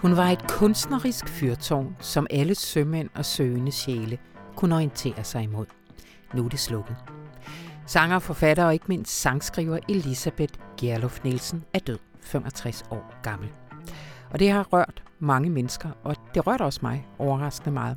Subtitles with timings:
[0.00, 4.18] Hun var et kunstnerisk fyrtårn, som alle sømænd og søgende sjæle
[4.56, 5.66] kunne orientere sig imod.
[6.34, 6.96] Nu er det slukket.
[7.86, 13.48] Sanger, forfatter og ikke mindst sangskriver Elisabeth Gerlof Nielsen er død, 65 år gammel.
[14.30, 17.96] Og det har rørt mange mennesker, og det rørte også mig overraskende meget.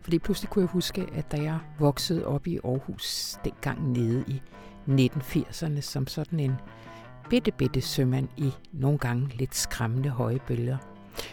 [0.00, 4.42] Fordi pludselig kunne jeg huske, at da jeg voksede op i Aarhus, dengang nede i
[4.88, 6.54] 1980'erne, som sådan en
[7.30, 10.76] bitte, bitte sømand i nogle gange lidt skræmmende høje bølger,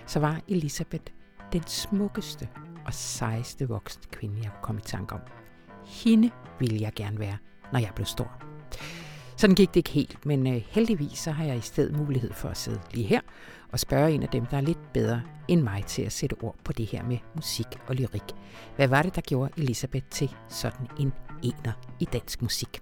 [0.06, 1.04] så var Elisabeth
[1.54, 2.48] den smukkeste
[2.86, 5.22] og sejeste voksne kvinde, jeg kom i tanke om.
[5.86, 7.38] Hende ville jeg gerne være,
[7.74, 8.32] når jeg blev stor.
[9.38, 12.50] Sådan gik det ikke helt, men øh, heldigvis så har jeg i stedet mulighed for
[12.50, 13.22] at sidde lige her
[13.72, 16.56] og spørge en af dem, der er lidt bedre end mig til at sætte ord
[16.64, 18.24] på det her med musik og lyrik.
[18.76, 22.82] Hvad var det, der gjorde Elisabeth til sådan en ener i dansk musik?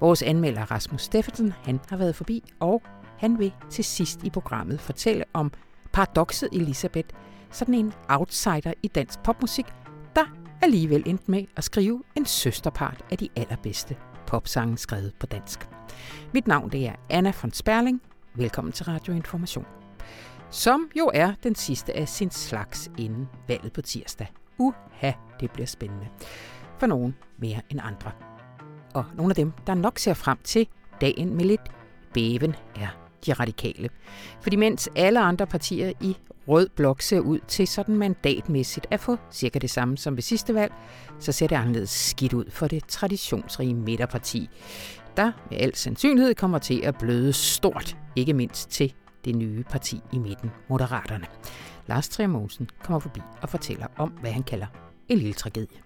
[0.00, 2.82] Vores anmelder Rasmus Steffensen, han har været forbi, og
[3.18, 5.52] han vil til sidst i programmet fortælle om
[5.92, 7.08] paradokset Elisabeth,
[7.50, 9.66] sådan en outsider i dansk popmusik,
[10.16, 10.24] der
[10.62, 15.68] alligevel endte med at skrive en søsterpart af de allerbedste popsange skrevet på dansk.
[16.32, 18.02] Mit navn det er Anna von Sperling.
[18.34, 19.66] Velkommen til Radio Information.
[20.50, 24.32] Som jo er den sidste af sin slags inden valget på tirsdag.
[24.58, 26.08] Uha, det bliver spændende.
[26.78, 28.10] For nogen mere end andre.
[28.94, 30.68] Og nogle af dem, der nok ser frem til
[31.00, 31.60] dagen med lidt
[32.14, 32.88] bæven, er
[33.26, 33.88] de radikale.
[34.40, 36.16] Fordi mens alle andre partier i
[36.48, 40.54] rød blok ser ud til sådan mandatmæssigt at få cirka det samme som ved sidste
[40.54, 40.72] valg,
[41.18, 44.50] så ser det anderledes skidt ud for det traditionsrige midterparti,
[45.16, 50.00] der med al sandsynlighed kommer til at bløde stort, ikke mindst til det nye parti
[50.12, 51.26] i midten, Moderaterne.
[51.86, 54.66] Lars Trier Mogensen kommer forbi og fortæller om, hvad han kalder
[55.08, 55.78] en lille tragedie.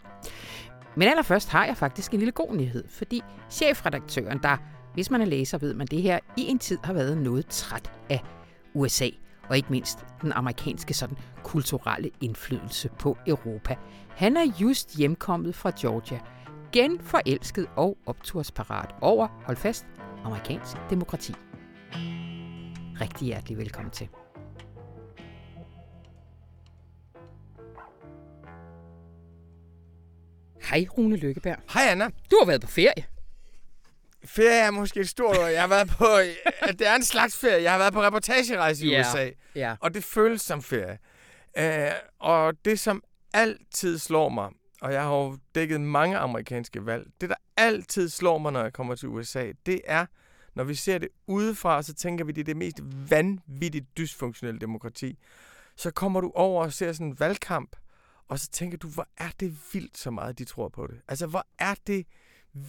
[0.97, 4.57] Men allerførst har jeg faktisk en lille god nyhed, fordi chefredaktøren, der,
[4.95, 7.93] hvis man er læser, ved man det her, i en tid har været noget træt
[8.11, 8.21] af
[8.75, 9.09] USA,
[9.49, 13.77] og ikke mindst den amerikanske sådan kulturelle indflydelse på Europa.
[14.09, 16.21] Han er just hjemkommet fra Georgia,
[16.73, 19.87] genforelsket og optursparat over, hold fast,
[20.25, 21.35] amerikansk demokrati.
[23.01, 24.09] Rigtig hjertelig velkommen til.
[30.71, 31.57] Hej Rune Lykkeberg.
[31.75, 32.05] Hej Anna.
[32.05, 33.12] Du har været på ferie.
[34.25, 35.49] Ferie er måske et stort ord.
[35.51, 36.07] Jeg har været på...
[36.79, 37.63] det er en slags ferie.
[37.63, 39.01] Jeg har været på reportagerejse i Ja.
[39.01, 39.31] USA.
[39.55, 39.77] Ja.
[39.81, 40.99] Og det føles som ferie.
[41.61, 43.03] Uh, og det, som
[43.35, 44.51] altid slår mig,
[44.81, 48.73] og jeg har jo dækket mange amerikanske valg, det, der altid slår mig, når jeg
[48.73, 50.07] kommer til USA, det er,
[50.55, 52.81] når vi ser det udefra, så tænker vi, det er det mest
[53.11, 55.19] vanvittigt dysfunktionelle demokrati.
[55.77, 57.77] Så kommer du over og ser sådan en valgkamp,
[58.29, 61.01] og så tænker du, hvor er det vildt så meget, de tror på det.
[61.09, 62.07] Altså, hvor er det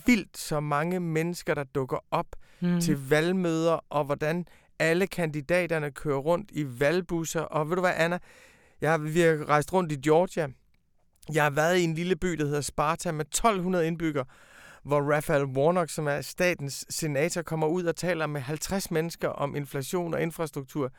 [0.05, 2.27] vildt så mange mennesker, der dukker op
[2.59, 2.81] Mm.
[2.81, 4.45] til valgmøder, og hvordan
[4.79, 7.41] alle kandidaterne kører rundt i valgbusser.
[7.41, 8.19] Og ved du hvad, Anna?
[8.81, 10.47] Jeg har, vi har rejst rundt i Georgia.
[11.33, 14.25] Jeg har været i en lille by, der hedder Sparta, med 1200 indbyggere,
[14.83, 19.55] hvor Raphael Warnock, som er statens senator, kommer ud og taler med 50 mennesker om
[19.55, 20.91] inflation og infrastruktur.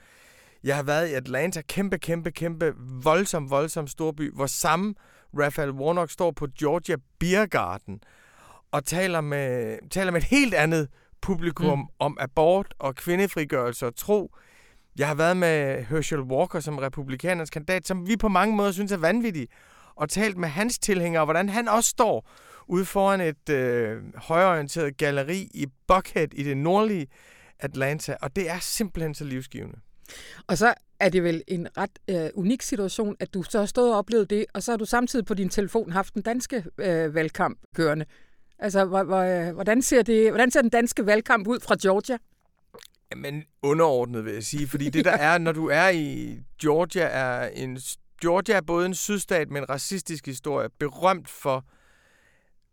[0.64, 4.94] Jeg har været i Atlanta, kæmpe, kæmpe, kæmpe, voldsom, voldsom storby, hvor samme
[5.38, 8.00] Raphael Warnock står på Georgia Beer Garden
[8.74, 10.88] og taler med, taler med et helt andet
[11.20, 11.84] publikum Mm.
[11.98, 14.34] om abort og kvindefrigørelse og tro.
[14.98, 18.92] Jeg har været med Herschel Walker som republikanernes kandidat, som vi på mange måder synes
[18.92, 19.48] er vanvittig,
[19.94, 22.30] og talt med hans tilhængere, og hvordan han også står
[22.68, 27.06] ude foran et øh, højorienteret galleri i Buckhead i det nordlige
[27.60, 29.76] Atlanta, og det er simpelthen så livsgivende.
[30.46, 33.92] Og så er det vel en ret øh, unik situation, at du så har stået
[33.92, 37.14] og oplevet det, og så har du samtidig på din telefon haft den danske øh,
[37.14, 38.04] valgkamp kørende.
[38.58, 42.18] Altså, øh, hvordan, ser det, hvordan ser den danske valgkamp ud fra Georgia?
[43.16, 44.68] Men underordnet, vil jeg sige.
[44.68, 47.78] Fordi det, der er, når du er i Georgia, er en...
[48.22, 51.64] Georgia er både en sydstat med en racistisk historie, berømt for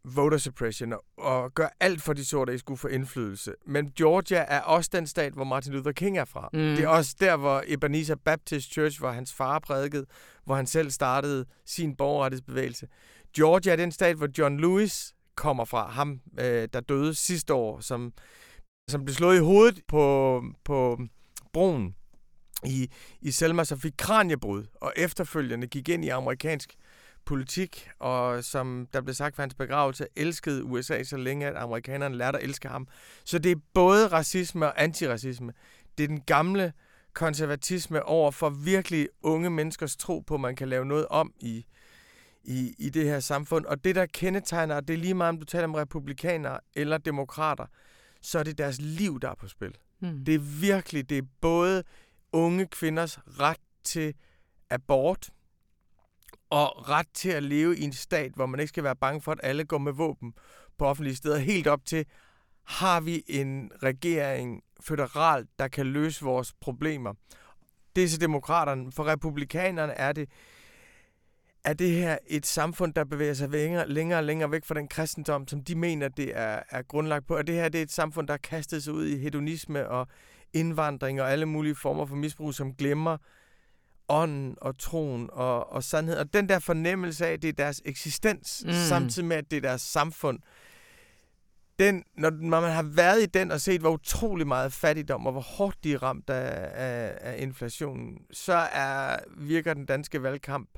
[0.04, 3.54] voter suppression og, gør alt for de sorte, at skulle få indflydelse.
[3.66, 6.50] Men Georgia er også den stat, hvor Martin Luther King er fra.
[6.54, 6.60] Mm.
[6.60, 10.06] Det er også der, hvor Ebenezer Baptist Church, hvor hans far prædikede,
[10.46, 12.88] hvor han selv startede sin borgerrettighedsbevægelse.
[13.36, 15.90] Georgia er den stat, hvor John Lewis kommer fra.
[15.90, 18.14] Ham, øh, der døde sidste år, som,
[18.90, 21.00] som blev slået i hovedet på, på
[21.54, 21.96] broen
[22.66, 22.92] i,
[23.22, 26.76] i Selma, som fik kraniebrud, og efterfølgende gik ind i amerikansk
[27.26, 32.18] politik, og som der blev sagt for hans begravelse, elskede USA så længe, at amerikanerne
[32.18, 32.88] lærte at elske ham.
[33.26, 35.54] Så det er både racisme og antiracisme.
[35.98, 36.74] Det er den gamle
[37.14, 41.66] konservatisme over for virkelig unge menneskers tro på, at man kan lave noget om i,
[42.44, 43.66] i, i det her samfund.
[43.66, 46.98] Og det, der kendetegner, og det er lige meget, om du taler om republikanere eller
[46.98, 47.66] demokrater,
[48.22, 49.78] så er det deres liv, der er på spil.
[50.00, 50.26] Mm.
[50.26, 51.84] Det er virkelig, det er både
[52.34, 54.14] unge kvinders ret til
[54.70, 55.30] abort
[56.50, 59.32] og ret til at leve i en stat, hvor man ikke skal være bange for,
[59.32, 60.34] at alle går med våben
[60.78, 62.06] på offentlige steder, helt op til,
[62.64, 67.14] har vi en regering føderalt, der kan løse vores problemer.
[67.96, 68.92] Det er så demokraterne.
[68.92, 70.30] For republikanerne er det,
[71.64, 74.88] er det her et samfund, der bevæger sig længere, længere og længere væk fra den
[74.88, 77.38] kristendom, som de mener, det er, er grundlagt på?
[77.38, 80.08] Er det her det er et samfund, der er kastet sig ud i hedonisme og
[80.54, 83.18] indvandring og alle mulige former for misbrug, som glemmer
[84.10, 86.18] ånden og troen og, og sandhed.
[86.18, 88.74] Og den der fornemmelse af, at det er deres eksistens, mm.
[88.74, 90.40] samtidig med, at det er deres samfund,
[91.80, 95.32] den, når, når man har været i den og set, hvor utrolig meget fattigdom og
[95.32, 100.70] hvor hårdt de er ramt af, af, af inflationen, så er, virker den danske valgkamp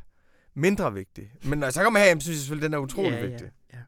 [0.56, 1.32] mindre vigtig.
[1.44, 3.52] Men når jeg så kommer her, synes jeg selvfølgelig, den er utrolig ja, vigtig.
[3.74, 3.84] Ja, ja.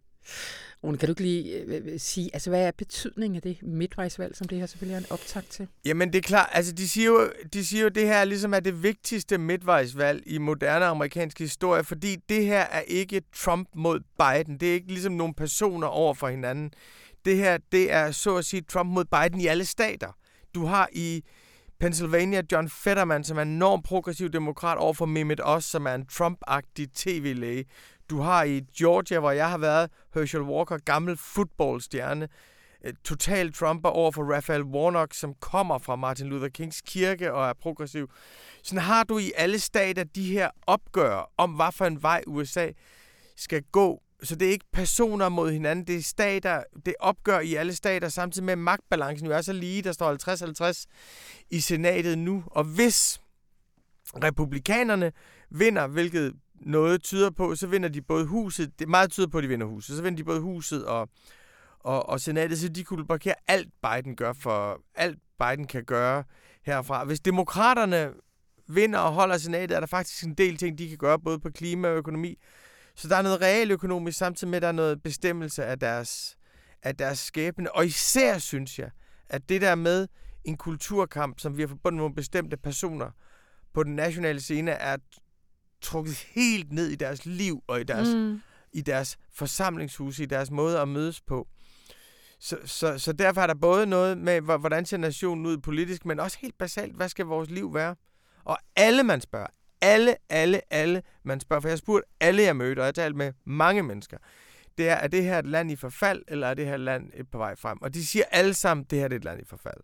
[0.83, 4.47] Rune, kan du ikke lige øh, sige, altså hvad er betydningen af det midtvejsvalg, som
[4.47, 5.67] det her selvfølgelig er en optakt til?
[5.85, 8.59] Jamen det er klart, altså de siger jo, de siger jo det her ligesom er
[8.59, 14.59] det vigtigste midtvejsvalg i moderne amerikansk historie, fordi det her er ikke Trump mod Biden.
[14.59, 16.71] Det er ikke ligesom nogle personer over for hinanden.
[17.25, 20.17] Det her, det er så at sige Trump mod Biden i alle stater.
[20.55, 21.23] Du har i
[21.85, 25.95] Pennsylvania John Fetterman, som er en enormt progressiv demokrat over for Mehmet Oz, som er
[25.95, 27.65] en Trump-agtig tv-læge.
[28.09, 32.27] Du har i Georgia, hvor jeg har været, Herschel Walker, gammel fodboldstjerne,
[32.85, 37.49] øh, total Trumper over for Raphael Warnock, som kommer fra Martin Luther Kings kirke og
[37.49, 38.09] er progressiv.
[38.63, 42.69] Sådan har du i alle stater de her opgør om, hvad for en vej USA
[43.35, 44.01] skal gå.
[44.23, 48.09] Så det er ikke personer mod hinanden, det er stater, det opgør i alle stater,
[48.09, 52.43] samtidig med at magtbalancen jo er så lige, der står 50-50 i senatet nu.
[52.45, 53.21] Og hvis
[54.23, 55.11] republikanerne
[55.49, 59.37] vinder, hvilket noget tyder på, så vinder de både huset, det er meget tyder på,
[59.37, 61.09] at de vinder huset, så vinder de både huset og,
[61.79, 66.23] og, og senatet, så de kunne blokere alt Biden gør for, alt Biden kan gøre
[66.65, 67.03] herfra.
[67.03, 68.13] Hvis demokraterne
[68.67, 71.49] vinder og holder senatet, er der faktisk en del ting, de kan gøre, både på
[71.49, 72.37] klima og økonomi.
[72.95, 76.37] Så der er noget realøkonomisk, samtidig med, at der er noget bestemmelse af deres,
[76.83, 77.75] af deres skæbne.
[77.75, 78.89] Og især synes jeg,
[79.29, 80.07] at det der med
[80.43, 83.11] en kulturkamp, som vi har forbundet med bestemte personer
[83.73, 84.97] på den nationale scene, er
[85.81, 88.41] trukket helt ned i deres liv og i deres, mm.
[88.73, 91.47] i deres forsamlingshus, i deres måde at mødes på.
[92.39, 96.19] Så, så, så derfor er der både noget med, hvordan ser nationen ud politisk, men
[96.19, 97.95] også helt basalt, hvad skal vores liv være?
[98.43, 99.47] Og alle man spørger,
[99.85, 102.91] alle, alle, alle man spørger, for jeg har spurgt alle jeg mødte, og jeg har
[102.91, 104.17] talt med mange mennesker,
[104.77, 107.37] det er, er det her et land i forfald, eller er det her land på
[107.37, 107.81] vej frem?
[107.81, 109.81] Og de siger alle sammen, det her er et land i forfald.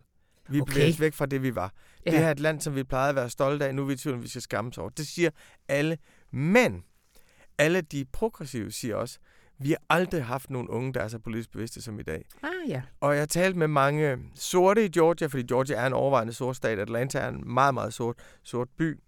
[0.48, 0.88] Vi okay.
[0.88, 1.72] os væk fra det, vi var.
[2.06, 2.10] Ja.
[2.10, 3.74] Det her er et land, som vi plejede at være stolte af.
[3.74, 4.88] Nu er vi i tvivl, vi skal skamme over.
[4.88, 5.30] Det siger
[5.68, 5.98] alle.
[6.30, 6.84] Men
[7.58, 9.18] alle de progressive siger også,
[9.58, 12.24] vi har aldrig haft nogen unge, der er så politisk bevidste som i dag.
[12.42, 12.82] Ah, ja.
[13.00, 16.56] Og jeg har talt med mange sorte i Georgia, fordi Georgia er en overvejende sort
[16.56, 16.78] stat.
[16.78, 19.00] Atlanta er en meget, meget sort, sort by.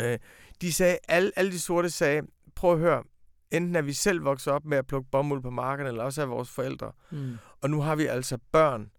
[0.00, 0.18] Øh,
[0.60, 2.22] de sagde, alle, alle de sorte sagde,
[2.54, 3.02] prøv at høre,
[3.50, 6.26] enten er vi selv vokset op med at plukke bomuld på marken, eller også er
[6.26, 6.92] vores forældre.
[7.10, 7.38] Mm.
[7.60, 8.90] Og nu har vi altså børn,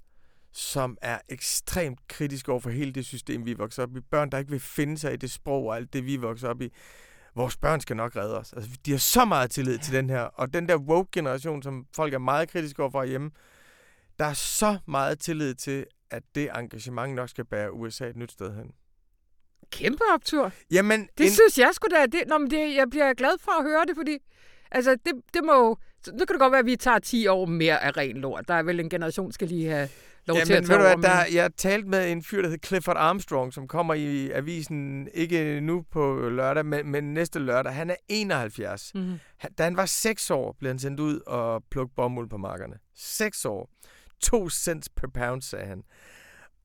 [0.51, 3.99] som er ekstremt kritiske over for hele det system, vi vokser op i.
[3.99, 6.61] Børn, der ikke vil finde sig i det sprog og alt det, vi vokser op
[6.61, 6.73] i.
[7.35, 8.53] Vores børn skal nok redde os.
[8.53, 9.81] Altså, de har så meget tillid ja.
[9.81, 10.21] til den her.
[10.21, 13.31] Og den der woke-generation, som folk er meget kritiske over for hjemme,
[14.19, 18.31] der er så meget tillid til, at det engagement nok skal bære USA et nyt
[18.31, 18.71] sted hen.
[19.71, 20.51] Kæmpe optur.
[20.71, 21.31] Jamen, det en...
[21.31, 22.05] synes jeg skulle da.
[22.05, 24.17] Det, nå, men det, jeg bliver glad for at høre det, fordi
[24.71, 27.83] altså, det, det må nu kan det godt være, at vi tager 10 år mere
[27.83, 28.47] af ren lort.
[28.47, 29.89] Der er vel en generation, skal lige have
[30.25, 32.41] lov ja, til men, at tage ved over, du, der, Jeg talte med en fyr,
[32.41, 37.39] der hedder Clifford Armstrong, som kommer i avisen ikke nu på lørdag, men, men næste
[37.39, 37.73] lørdag.
[37.73, 38.91] Han er 71.
[38.95, 39.19] Mm-hmm.
[39.37, 42.75] Han, da han var 6 år, blev han sendt ud og plukke bomuld på markerne.
[42.95, 43.69] 6 år.
[44.21, 45.83] 2 cents per pound, sagde han.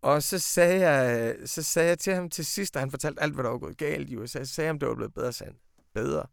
[0.07, 3.35] Og så sagde, jeg, så sagde jeg til ham til sidst, da han fortalte alt,
[3.35, 5.33] hvad der var gået galt i USA, så sagde jeg, om det var blevet bedre,
[5.33, 5.59] sagde han.
[5.95, 6.27] Bedre?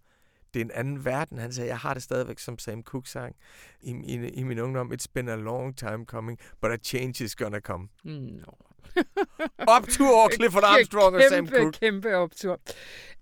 [0.54, 1.38] det er en anden verden.
[1.38, 3.36] Han sagde, jeg har det stadigvæk som Sam Cooke sang
[3.82, 4.92] i, i, i min ungdom.
[4.92, 7.88] It's been a long time coming, but a change is gonna come.
[8.04, 8.52] No.
[9.68, 11.80] optur over Clifford Armstrong og Sam Cooke.
[11.80, 12.60] Kæmpe optur.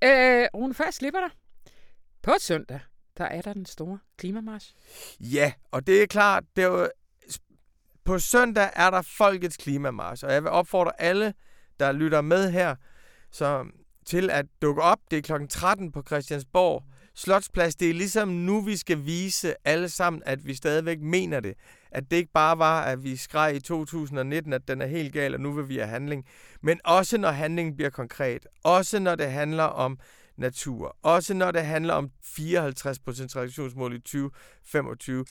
[0.04, 1.30] Øh, Rune, først slipper dig.
[2.22, 2.80] På søndag,
[3.18, 4.74] der er der den store klimamarsch.
[5.20, 6.90] Ja, og det er klart, det er jo,
[8.06, 11.34] på søndag er der folkets klimamarsch, og jeg vil opfordre alle,
[11.80, 12.76] der lytter med her,
[13.32, 13.66] så
[14.06, 15.00] til at dukke op.
[15.12, 15.46] Det er kl.
[15.50, 16.84] 13 på Christiansborg.
[17.16, 21.54] Slotsplads, det er ligesom nu, vi skal vise alle sammen, at vi stadigvæk mener det.
[21.92, 25.34] At det ikke bare var, at vi skreg i 2019, at den er helt gal,
[25.34, 26.26] og nu vil vi have handling.
[26.62, 28.48] Men også når handlingen bliver konkret.
[28.64, 30.00] Også når det handler om
[30.38, 30.98] natur.
[31.02, 32.38] Også når det handler om 54%
[33.36, 35.26] reduktionsmål i 2025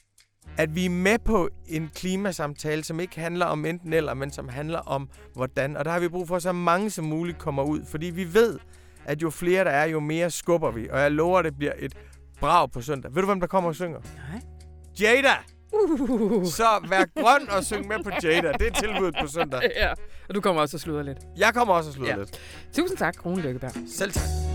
[0.57, 4.49] at vi er med på en klimasamtale, som ikke handler om enten eller, men som
[4.49, 5.77] handler om hvordan.
[5.77, 8.35] Og der har vi brug for, at så mange som muligt kommer ud, fordi vi
[8.35, 8.59] ved,
[9.05, 10.89] at jo flere der er, jo mere skubber vi.
[10.91, 11.93] Og jeg lover, at det bliver et
[12.41, 13.15] brag på søndag.
[13.15, 13.99] Ved du, hvem der kommer og synger?
[14.31, 14.41] Nej.
[15.01, 15.35] Jada!
[15.73, 16.47] Uh.
[16.47, 18.53] Så vær grøn og syng med på Jada.
[18.53, 19.61] Det er tilbuddet på søndag.
[19.77, 19.91] ja,
[20.29, 21.19] og du kommer også og slutter lidt.
[21.37, 22.19] Jeg kommer også og slutter Ja.
[22.21, 22.41] lidt.
[22.73, 23.73] Tusind tak, Rune Lykkeberg.
[23.89, 24.50] Selv tak.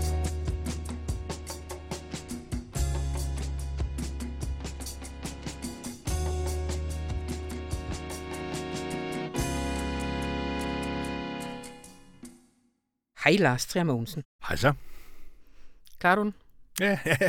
[13.26, 14.22] Hej Lars Trier Mogensen.
[14.48, 14.72] Hej så.
[16.02, 16.34] Den?
[16.80, 17.28] Ja, ja, ja.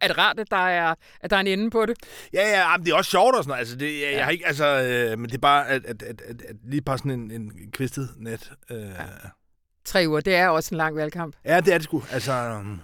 [0.00, 1.96] Er det rart, at der er, at der er en ende på det?
[2.32, 3.58] ja, ja jamen, det er også sjovt og sådan noget.
[3.58, 6.20] Altså, det, jeg, jeg har ikke, altså, øh, men det er bare, at, at, at,
[6.20, 8.52] at, at lige bare sådan en, en kvistet net.
[8.70, 9.04] Øh, ja.
[9.84, 11.36] Tre uger, det er også en lang valgkamp.
[11.44, 12.02] ja, det er det sgu.
[12.12, 12.80] Altså, um,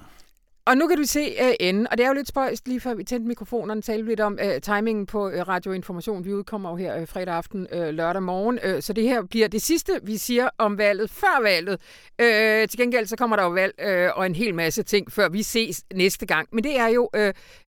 [0.66, 2.94] og nu kan du se uh, enden, og det er jo lidt spøjst, lige før
[2.94, 6.24] vi tændte mikrofonerne, talte lidt om uh, timingen på øh, uh, radioinformation.
[6.24, 9.48] Vi udkommer jo her uh, fredag aften, uh, lørdag morgen, uh, så det her bliver
[9.48, 11.80] det sidste, vi siger om valget før valget.
[12.22, 15.28] Uh, til gengæld så kommer der jo valg uh, og en hel masse ting, før
[15.28, 16.48] vi ses næste gang.
[16.52, 17.30] Men det er jo uh,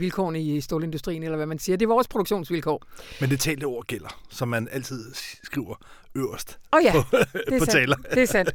[0.02, 1.78] vilkårene i stålindustrien, eller hvad man siger.
[1.78, 2.84] Det er vores produktionsvilkår.
[3.22, 5.76] men det talte ord gælder, som man altid skriver
[6.16, 7.72] øverst Og ja, på, det er på sandt.
[7.72, 7.96] taler.
[7.96, 8.52] Det er sandt.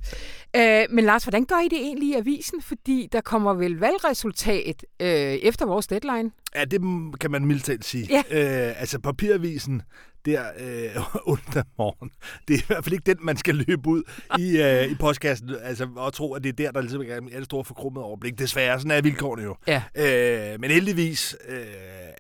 [0.57, 2.63] Øh, men Lars, hvordan gør I det egentlig i avisen?
[2.63, 6.31] Fordi der kommer vel valgresultat øh, efter vores deadline?
[6.57, 6.81] Ja, det
[7.21, 8.09] kan man mildt talt sige.
[8.11, 8.23] Ja.
[8.69, 9.83] Øh, altså papiravisen
[10.27, 12.11] der øh, onsdag morgen,
[12.49, 14.03] det er i hvert fald ikke den, man skal løbe ud
[14.39, 17.45] i, øh, i postkassen altså, og tro, at det er der, der ligesom er det
[17.45, 18.39] store forkrummet overblik.
[18.39, 19.57] Desværre, sådan er vilkårene jo.
[19.67, 19.83] Ja.
[19.95, 21.59] Øh, men heldigvis øh,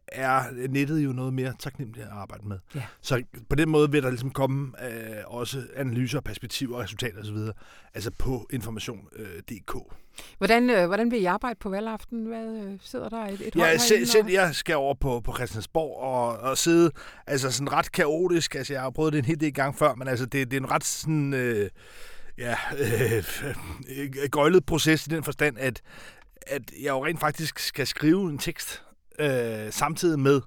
[0.09, 2.59] er nettet jo noget mere taknemmeligt at arbejde med.
[2.75, 2.83] Ja.
[3.01, 7.37] Så på den måde vil der ligesom komme øh, også analyser, perspektiver, resultater osv.
[7.95, 9.77] Altså på information.dk.
[10.39, 12.27] Hvordan, øh, hvordan vil I arbejde på valgaften?
[12.27, 15.97] Hvad øh, sidder der et, et Ja, selv, selv jeg skal over på, på Christiansborg
[15.97, 16.91] og, og sidde
[17.27, 18.55] altså sådan ret kaotisk.
[18.55, 20.61] Altså, jeg har prøvet det en hel del gang før, men altså, det, det er
[20.61, 21.35] en ret sådan...
[21.35, 21.71] Øh,
[22.39, 23.25] ja, øh,
[23.99, 25.83] øh, gøjlet proces i den forstand, at,
[26.47, 28.83] at jeg jo rent faktisk skal skrive en tekst
[29.19, 30.41] øh, samtidig med,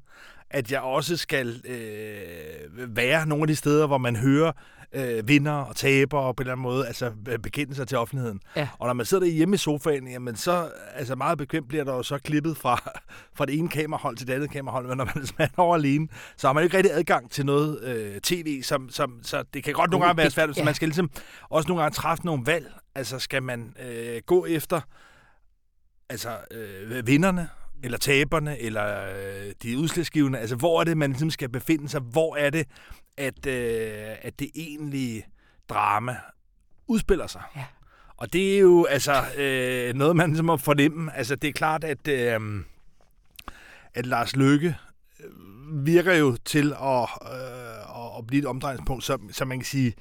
[0.50, 4.52] at jeg også skal øh, være nogle af de steder, hvor man hører
[4.94, 7.12] øh, vinder og taber og på en eller anden måde altså,
[7.44, 8.40] bekende sig til offentligheden.
[8.56, 8.68] Ja.
[8.80, 12.04] Og når man sidder hjemme i sofaen, jamen så altså meget bekvemt bliver der jo
[12.04, 12.92] så klippet fra,
[13.38, 16.48] fra det ene kamerahold til det andet kamerahold, men når man er over alene, så
[16.48, 19.74] har man jo ikke rigtig adgang til noget øh, tv, som, som, så det kan
[19.74, 20.66] godt nogle gange være svært, så Ja.
[20.66, 21.10] man skal ligesom
[21.50, 22.74] også nogle gange træffe nogle valg.
[22.96, 24.82] Altså skal man øh, gå efter
[26.10, 27.50] altså øh, vinderne,
[27.84, 32.02] eller taberne, eller øh, de udslagsgivende, altså hvor er det, man ligesom skal befinde sig,
[32.02, 32.68] hvor er det,
[33.20, 35.26] at, øh, at det egentlige
[35.70, 36.18] drama
[36.88, 37.42] udspiller sig.
[37.56, 37.66] Ja.
[38.18, 41.16] Og det er jo altså øh, noget, man ligesom må fornemme.
[41.18, 42.40] Altså det er klart, at, øh,
[43.94, 44.76] at Lars Løkke
[45.20, 49.94] øh, virker jo til at, øh, at blive et omdrejningspunkt, så, så man kan sige,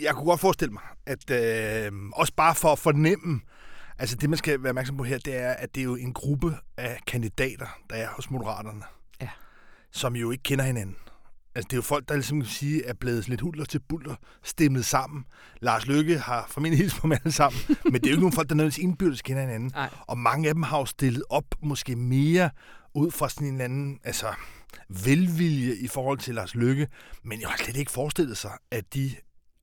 [0.00, 3.40] jeg kunne godt forestille mig, at øh, også bare for at fornemme,
[3.98, 6.12] altså det man skal være opmærksom på her, det er, at det er jo en
[6.12, 8.82] gruppe af kandidater, der er hos Moderaterne,
[9.20, 9.28] Ja.
[9.90, 10.96] som jo ikke kender hinanden.
[11.54, 14.14] Altså, det er jo folk, der ligesom kan sige, er blevet lidt hulter til bulter,
[14.42, 15.24] stemmet sammen.
[15.60, 17.60] Lars Løkke har formentlig hils på dem alle sammen,
[17.92, 19.70] men det er jo ikke nogen folk, der nødvendigvis indbyrdes kender hinanden.
[19.74, 19.90] Nej.
[20.06, 22.50] Og mange af dem har jo stillet op måske mere
[22.94, 24.26] ud fra sådan en eller anden altså,
[24.88, 26.88] velvilje i forhold til Lars Løkke,
[27.24, 29.10] men jeg har slet ikke forestillet sig, at de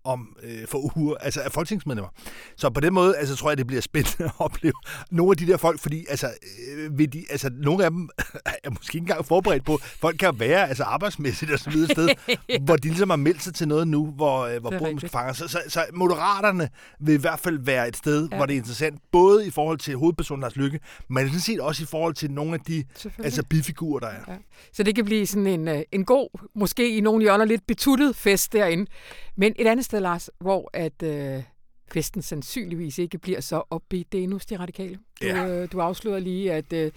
[0.04, 2.10] om øh, for uger, altså af folketingsmedlemmer.
[2.58, 4.74] Så på den måde, altså, tror jeg, det bliver spændende at opleve
[5.12, 6.28] nogle af de der folk, fordi altså,
[6.78, 8.10] øh, vil de, altså, nogle af dem
[8.64, 12.10] er måske ikke engang forberedt på, folk kan være altså, arbejdsmæssigt og så videre sted,
[12.66, 15.12] hvor de ligesom har meldt sig til noget nu, hvor, øh, hvor Bogen rigtigt.
[15.12, 15.34] fanger.
[15.34, 18.28] Så, så, så Moderaterne vil i hvert fald være et sted, Ja.
[18.32, 18.38] ja.
[18.38, 20.80] hvor det er interessant, både i forhold til hovedpersonen Lars Lykke,
[21.10, 22.84] men sådan set også i forhold til nogle af de
[23.24, 24.38] altså, bifigurer, der er.
[24.74, 28.16] Så det kan blive sådan en, øh, en god, måske i nogle hjørner lidt betuttet
[28.16, 28.86] fest derinde.
[29.38, 31.44] Men et andet sted, Lars, hvor at øh,
[31.94, 34.96] festen sandsynligvis ikke bliver så upbeat, det er nu de radikale.
[35.22, 35.48] Du, Ja.
[35.48, 36.92] øh, du afslører lige, at øh,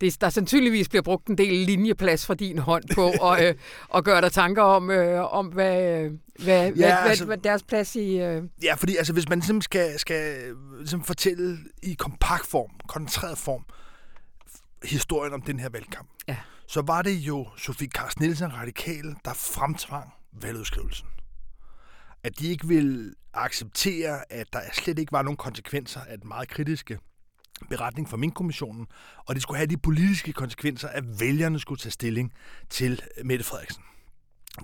[0.00, 3.54] det, der sandsynligvis bliver brugt en del linjeplads fra din hånd på at, øh,
[3.94, 6.12] at gøre dig tanker om, øh, om hvad, øh,
[6.44, 8.20] hvad, ja, hvad, altså- hvad, deres plads i...
[8.20, 13.38] Øh, Ja, fordi altså, hvis man ligesom skal, skal ligesom fortælle i kompakt form, koncentreret
[13.38, 13.64] form,
[14.84, 16.36] historien om den her valgkamp, Ja.
[16.66, 20.12] så var det jo Sofie Carsten Nielsen Radikale, der fremtvang
[20.42, 21.06] valgudskrivelsen.
[22.28, 26.48] At de ikke ville acceptere, at der slet ikke var nogen konsekvenser af den meget
[26.48, 26.98] kritiske
[27.68, 28.86] beretning fra Mink-kommissionen,
[29.26, 32.32] og det skulle have de politiske konsekvenser, at vælgerne skulle tage stilling
[32.70, 33.82] til Mette Frederiksen.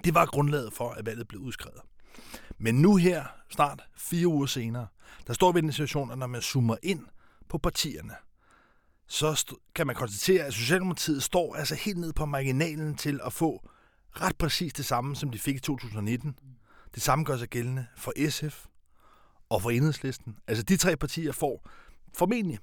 [0.04, 1.80] Det var grundlaget for, at valget blev udskrevet.
[2.58, 4.86] Men nu her, snart fire uger senere,
[5.26, 7.06] der står vi i den situation, at når man zoomer ind
[7.48, 8.14] på partierne,
[9.06, 13.68] så kan man konstatere, at Socialdemokratiet står altså helt ned på marginalen til at få
[14.10, 16.36] ret præcis det samme, som de fik i 2019.
[16.94, 18.64] Det samme gør sig gældende for SF
[19.48, 20.36] og for Enhedslisten.
[20.48, 21.68] Altså de tre partier får
[22.14, 22.58] formentlig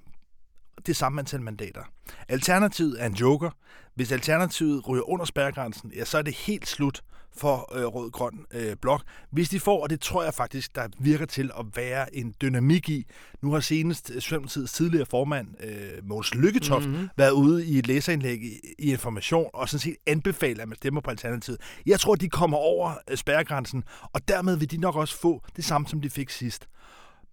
[0.85, 1.83] det samme antal mandater.
[2.27, 3.51] Alternativet er en joker.
[3.95, 7.03] Hvis alternativet ryger under spærregrænsen, ja, så er det helt slut
[7.37, 9.03] for øh, rød-grøn øh, blok.
[9.31, 12.89] Hvis de får, og det tror jeg faktisk, der virker til at være en dynamik
[12.89, 13.05] i.
[13.41, 17.09] Nu har senest Socialdemokratiets tidligere formand, øh, Måns Lykketoft, mm-hmm.
[17.17, 21.01] været ude i et læserindlæg i, i Information, og sådan set anbefaler, at man stemmer
[21.01, 21.61] på Alternativet.
[21.85, 23.83] Jeg tror, de kommer over øh, spærregrænsen,
[24.13, 26.67] og dermed vil de nok også få det samme, som de fik sidst.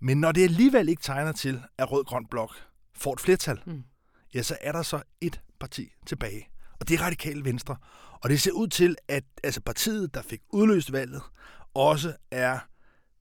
[0.00, 2.50] Men når det alligevel ikke tegner til, at rød-grøn blok
[2.95, 3.83] får et flertal, mm.
[4.35, 6.49] ja, så er der så et parti tilbage.
[6.81, 7.76] Og det er radikale venstre.
[8.20, 11.22] Og det ser ud til, at altså partiet, der fik udløst valget,
[11.75, 12.58] også er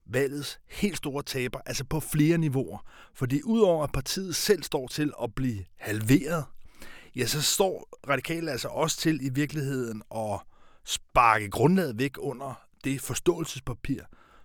[0.06, 2.78] valgets helt store taber, altså på flere niveauer.
[3.14, 6.44] Fordi udover at partiet selv står til at blive halveret,
[7.16, 10.40] ja, så står radikale altså også til i virkeligheden at
[10.84, 14.00] sparke grundlaget væk under det forståelsespapir,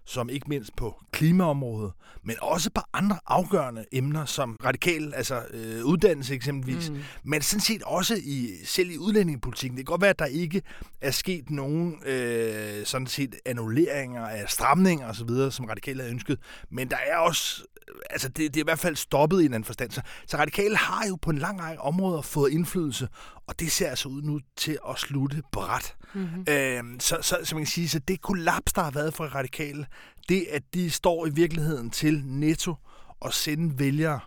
[0.05, 1.91] som ikke mindst på klimaområdet,
[2.24, 7.00] men også på andre afgørende emner, som radikal, altså øh, uddannelse eksempelvis, mm.
[7.24, 9.77] men sådan set også i selv i udlændingepolitikken.
[9.77, 10.62] Det kan godt være, at der ikke
[11.01, 16.39] er sket nogen øh, sådan set annulleringer af stramninger osv., som radikale havde ønsket,
[16.72, 17.63] men der er også
[18.10, 19.91] altså det, det er i hvert fald stoppet i en anden forstand.
[19.91, 23.07] Så, så radikale har jo på en lang række områder fået indflydelse,
[23.48, 25.95] og det ser altså ud nu til at slutte bræt.
[26.13, 26.45] Mm-hmm.
[26.50, 29.86] Øhm, så, så, så man kan sige, så det kollaps, der har været for radikale,
[30.29, 32.75] det at de står i virkeligheden til netto
[33.19, 34.19] og sende vælgere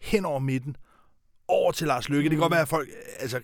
[0.00, 0.76] hen over midten,
[1.48, 2.28] over til Lars Løkke.
[2.28, 2.30] Mm.
[2.30, 3.40] Det kan godt være, at folk, altså,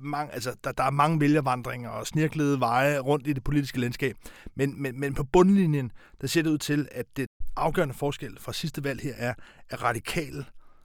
[0.00, 4.16] mange, altså, der, der er mange vælgervandringer og snirklede veje rundt i det politiske landskab.
[4.54, 8.52] Men, men, men på bundlinjen, der ser det ud til, at det afgørende forskel fra
[8.52, 9.34] sidste valg her er,
[9.70, 10.44] at radikale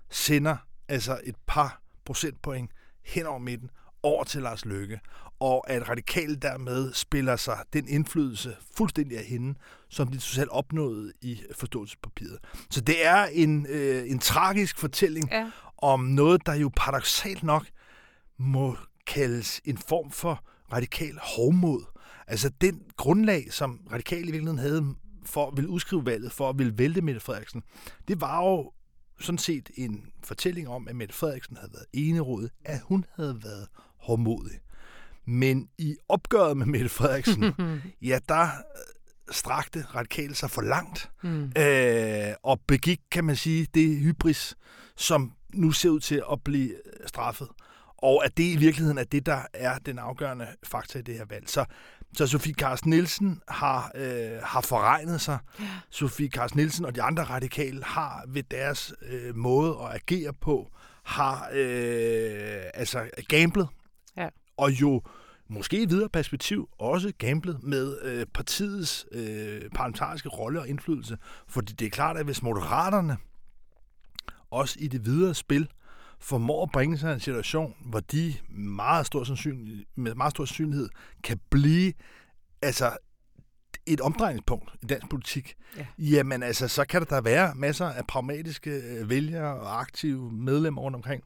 [0.10, 0.58] sender
[0.88, 2.72] altså et par procentpoint
[3.06, 3.70] hen over midten
[4.04, 5.00] over til Lars Løkke,
[5.40, 9.56] og at radikale dermed spiller sig den indflydelse fuldstændig af hende,
[9.90, 12.38] som de totalt opnåede i forståelsespapiret.
[12.70, 15.52] Så det er en, øh, en tragisk fortælling ja.
[15.78, 17.68] om noget, der jo paradoxalt nok
[18.38, 21.82] må kaldes en form for radikal hovmod.
[22.28, 26.58] Altså den grundlag, som radikale i virkeligheden havde for at ville udskrive valget, for at
[26.58, 27.64] ville vælte Mette Frederiksen,
[28.08, 28.72] det var jo
[29.20, 33.68] sådan set en fortælling om, at Mette Frederiksen havde været enerådet, at hun havde været
[34.02, 34.60] hårdmodig.
[35.26, 37.44] Men i opgøret med Mette Frederiksen,
[38.02, 38.50] ja, der øh,
[39.32, 41.52] strakte radikale sig for langt, mm.
[41.58, 44.56] øh, og begik, kan man sige, det hybris,
[44.96, 46.74] som nu ser ud til at blive
[47.06, 47.48] straffet
[48.02, 51.26] og at det i virkeligheden er det, der er den afgørende faktor i det her
[51.26, 51.50] valg.
[51.50, 51.66] Så,
[52.18, 55.38] så Sofie Carsten Nielsen har, øh, har forregnet sig.
[55.60, 55.66] Ja.
[55.90, 60.72] Sofie Carsten Nielsen og de andre radikale har ved deres øh, måde at agere på,
[61.04, 63.68] har øh, altså gamblet.
[64.62, 65.02] Og jo
[65.48, 71.18] måske i videre perspektiv også gamblet med øh, partiets øh, parlamentariske rolle og indflydelse.
[71.48, 73.18] Fordi det er klart, at hvis moderaterne
[74.52, 75.70] også i det videre spil
[76.20, 80.46] formår at bringe sig i en situation, hvor de meget stor sandsynlighed, med meget stor
[80.46, 80.90] sandsynlighed
[81.24, 81.94] kan blive
[82.62, 82.98] altså
[83.86, 85.86] et omdrejningspunkt i dansk politik, ja.
[85.98, 90.82] jamen altså, så kan der da være masser af pragmatiske øh, vælgere og aktive medlemmer
[90.82, 91.24] rundt omkring,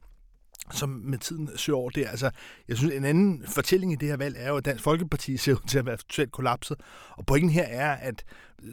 [0.71, 2.05] som med tiden søger over det.
[2.07, 2.29] Altså,
[2.67, 5.53] jeg synes, en anden fortælling i det her valg er jo, at Dansk Folkeparti ser
[5.53, 6.77] ud til at være totalt kollapset.
[7.09, 8.23] Og pointen her er, at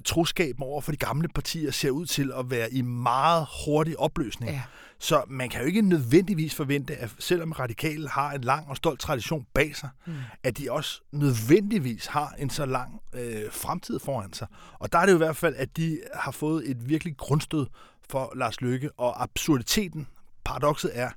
[0.05, 4.53] troskaben over for de gamle partier ser ud til at være i meget hurtig opløsning.
[4.53, 4.63] Ja.
[4.99, 9.01] Så man kan jo ikke nødvendigvis forvente, at selvom radikale har en lang og stolt
[9.01, 10.15] tradition bag sig, mm.
[10.43, 14.47] at de også nødvendigvis har en så lang øh, fremtid foran sig.
[14.79, 17.67] Og der er det jo i hvert fald, at de har fået et virkelig grundstød
[18.11, 20.07] for Lars Løkke, og absurditeten,
[20.45, 21.11] paradokset er,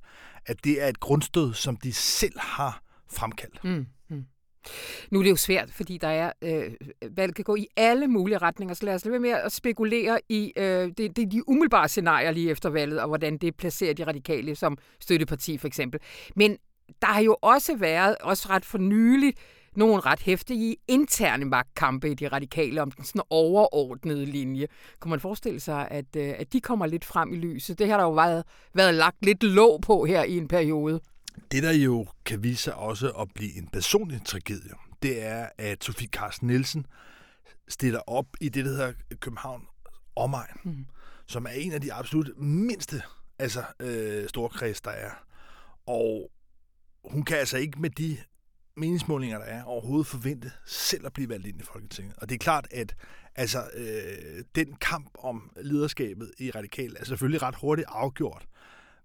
[0.46, 2.82] at det er et grundstød, som de selv har
[3.12, 3.64] fremkaldt.
[3.64, 3.86] Mm.
[4.10, 4.26] mm.
[5.12, 6.72] Nu er det jo svært, fordi der er øh,
[7.12, 10.54] valg kan gå i alle mulige retninger, så lad os lade med at spekulere i
[10.58, 14.56] øh, det, det, de umiddelbare scenarier lige efter valget, og hvordan det placerer de radikale
[14.56, 16.00] som støtteparti for eksempel.
[16.36, 16.58] Men
[17.02, 19.40] der har jo også været, også ret for nyligt,
[19.78, 24.68] nogle ret hæftige interne magtkampe i de radikale om den sådan overordnede linje.
[25.00, 27.80] Kunne man forestille sig, at, øh, at de kommer lidt frem i lyset?
[27.80, 31.00] Det har der jo været, været lagt lidt låg på her i en periode.
[31.52, 34.72] Det, der jo kan vise sig også at blive en personlig tragedie,
[35.04, 36.86] det er, at Sofie Carsten Nielsen
[37.68, 39.62] stiller op i det, der hedder København
[40.16, 40.86] Omegn, mm.
[41.28, 43.02] som er en af de absolut mindste
[43.40, 45.12] altså, øh, storkreds, der er.
[45.86, 46.32] Og
[47.06, 48.18] hun kan altså ikke med de
[48.78, 52.14] meningsmålinger, der er, overhovedet forvente selv at blive valgt ind i Folketinget.
[52.18, 52.96] Og det er klart, at
[53.36, 58.46] altså, øh, den kamp om lederskabet i Radikal er selvfølgelig ret hurtigt afgjort.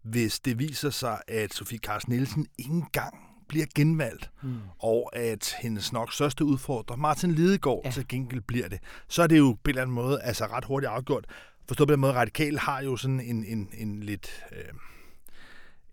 [0.02, 3.14] hvis det viser sig, at Sofie Carsten Nielsen ikke engang
[3.48, 4.58] bliver genvalgt, mm.
[4.78, 7.90] og at hendes nok største udfordrer, Martin Lidegaard, ja.
[7.90, 8.78] til gengæld bliver det,
[9.08, 11.24] så er det jo på en eller anden måde altså ret hurtigt afgjort.
[11.68, 14.44] Forstået på den måde, Radikal har jo sådan en, en, en lidt...
[14.52, 14.64] Øh,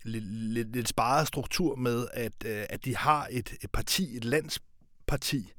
[0.02, 4.24] lidt, lidt, lidt sparet struktur med, at, øh, at de har et, et parti, et
[4.24, 5.52] landsparti,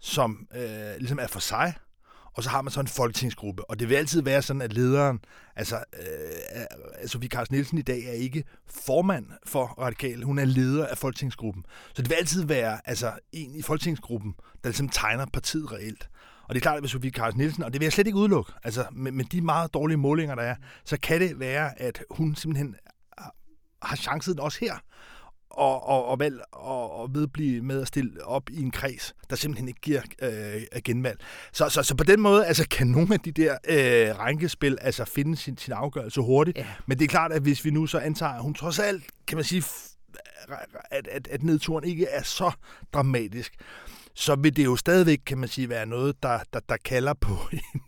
[0.00, 1.74] som øh, ligesom er for sig,
[2.34, 3.70] og så har man så en folketingsgruppe.
[3.70, 5.20] Og det vil altid være sådan, at lederen,
[5.56, 6.64] altså øh,
[6.98, 10.98] altså vi Carsten Nielsen i dag er ikke formand for Radikal, hun er leder af
[10.98, 11.64] folketingsgruppen.
[11.94, 16.08] Så det vil altid være altså, en i folketingsgruppen, der ligesom tegner partiet reelt.
[16.42, 18.18] Og det er klart, at hvis Sofie Carsten Nielsen, og det vil jeg slet ikke
[18.18, 22.02] udelukke, altså med, med de meget dårlige målinger, der er, så kan det være, at
[22.10, 22.76] hun simpelthen
[23.82, 24.74] har chancen også her
[25.50, 29.36] og, og, og valg og, og vedblive med at stille op i en kreds, der
[29.36, 31.20] simpelthen ikke giver øh, genvalg.
[31.52, 35.04] Så, så, så på den måde altså, kan nogle af de der øh, rænkespil altså,
[35.04, 36.58] finde sin, sin afgørelse hurtigt.
[36.58, 36.66] Ja.
[36.86, 39.36] Men det er klart, at hvis vi nu så antager, at hun trods alt, kan
[39.36, 39.64] man sige,
[40.90, 42.50] at, at, at nedturen ikke er så
[42.92, 43.54] dramatisk,
[44.14, 47.32] så vil det jo stadigvæk, kan man sige, være noget, der, der, der kalder på
[47.52, 47.80] en,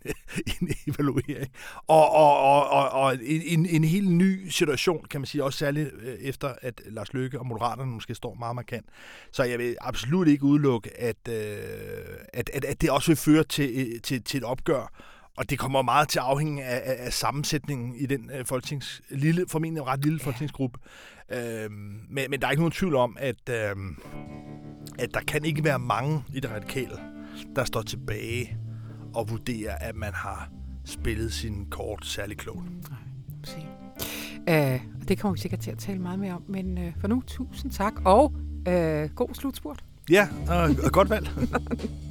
[0.61, 1.51] en evaluering.
[1.87, 5.89] Og, og, og, og, og en, en helt ny situation, kan man sige, også særligt
[6.01, 8.85] øh, efter, at Lars Løkke og Moderaterne måske står meget markant.
[9.31, 11.35] Så jeg vil absolut ikke udelukke, at, øh,
[12.33, 14.91] at, at, at det også vil føre til, til, til et opgør,
[15.37, 19.01] og det kommer meget til at afhænge af, af, af sammensætningen i den uh, folketings,
[19.09, 20.25] lille, formentlig ret lille ja.
[20.25, 20.79] folketingsgruppe.
[21.29, 23.81] Uh, men, men der er ikke nogen tvivl om, at, uh,
[24.99, 26.99] at der kan ikke være mange i det radikale,
[27.55, 28.57] der står tilbage
[29.13, 30.49] og vurderer, at man har
[30.85, 32.65] spillet sin kort særlig klogt.
[34.47, 37.07] Nej, uh, det kommer vi sikkert til at tale meget mere om, men uh, for
[37.07, 38.33] nu, tusind tak, og
[38.67, 39.83] uh, god slutspurt.
[40.09, 41.29] Ja, og, og godt valg.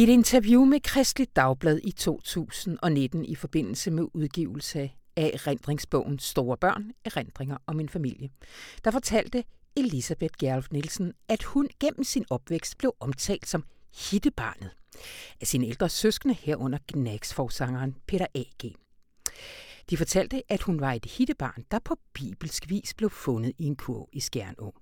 [0.00, 6.56] I et interview med Kristeligt Dagblad i 2019 i forbindelse med udgivelse af erindringsbogen Store
[6.56, 8.30] Børn, erindringer om en familie,
[8.84, 9.44] der fortalte
[9.76, 13.64] Elisabeth Gerlf Nielsen, at hun gennem sin opvækst blev omtalt som
[14.10, 14.70] hittebarnet
[15.40, 18.74] af sine ældre søskende herunder Gnagsforsangeren Peter A.G.
[19.90, 23.76] De fortalte, at hun var et hittebarn, der på bibelsk vis blev fundet i en
[23.76, 24.74] kurv i Skjernå.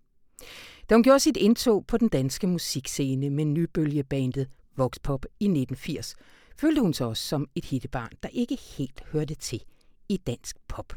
[0.90, 6.14] Da hun gjorde sit indtog på den danske musikscene med nybølgebandet Voxpop i 1980,
[6.56, 9.62] følte hun sig også som et hittebarn, der ikke helt hørte til
[10.08, 10.92] i dansk pop.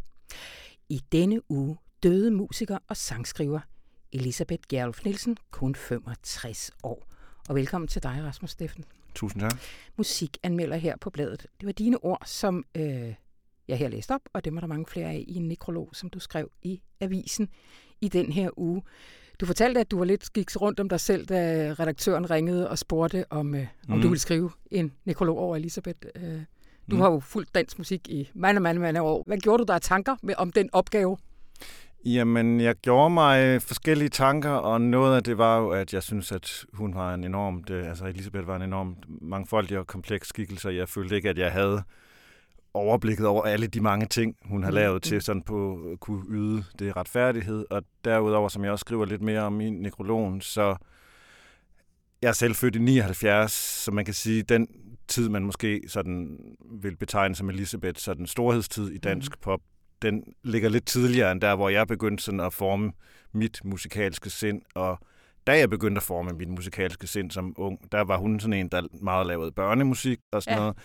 [0.89, 3.59] I denne uge døde musiker og sangskriver
[4.11, 7.03] Elisabeth Gerlof Nielsen, kun 65 år.
[7.49, 8.85] Og velkommen til dig, Rasmus Steffen.
[9.15, 9.59] Tusind tak.
[9.97, 11.47] Musikanmelder her på bladet.
[11.59, 13.13] Det var dine ord, som øh,
[13.67, 16.09] jeg her læste op, og dem er der mange flere af i en nekrolog, som
[16.09, 17.49] du skrev i avisen
[18.01, 18.81] i den her uge.
[19.41, 22.77] Du fortalte, at du var lidt gik rundt om dig selv, da redaktøren ringede og
[22.77, 24.01] spurgte, om, øh, om mm.
[24.01, 25.99] du ville skrive en nekrolog over Elisabeth.
[26.15, 26.41] Øh,
[26.91, 27.01] du mm.
[27.01, 29.23] har jo fulgt dansk musik i mange, mange, mange år.
[29.27, 31.17] Hvad gjorde du der af tanker med, om den opgave?
[32.05, 36.31] Jamen, jeg gjorde mig forskellige tanker, og noget af det var jo, at jeg synes,
[36.31, 40.69] at hun var en enormt, øh, altså Elisabeth var en enormt mangfoldig og kompleks skikkelse.
[40.69, 41.83] Jeg følte ikke, at jeg havde
[42.73, 45.01] overblikket over alle de mange ting, hun har mm, lavet mm.
[45.01, 47.65] til sådan på at kunne yde det retfærdighed.
[47.69, 50.75] Og derudover, som jeg også skriver lidt mere om i nekrologen, så
[52.21, 54.67] jeg er selv født i 79, så man kan sige, den
[55.07, 56.37] tid, man måske sådan
[56.71, 59.41] vil betegne som Elisabeth, så den storhedstid i dansk mm.
[59.41, 59.61] pop,
[60.01, 62.91] den ligger lidt tidligere end der, hvor jeg begyndte sådan at forme
[63.33, 64.99] mit musikalske sind, og
[65.47, 68.67] da jeg begyndte at forme mit musikalske sind som ung, der var hun sådan en,
[68.67, 70.59] der meget lavede børnemusik og sådan ja.
[70.59, 70.77] noget.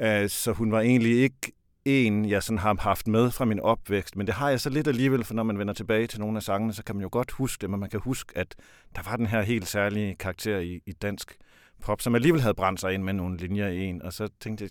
[0.00, 1.52] Øh, så hun var egentlig ikke
[1.84, 4.88] en, jeg sådan har haft med fra min opvækst, men det har jeg så lidt
[4.88, 7.30] alligevel, for når man vender tilbage til nogle af sangene, så kan man jo godt
[7.30, 8.54] huske det, men man kan huske, at
[8.96, 11.36] der var den her helt særlige karakter i, i dansk
[11.82, 14.64] pop, som alligevel havde brændt sig ind med nogle linjer i en, og så tænkte
[14.64, 14.70] jeg,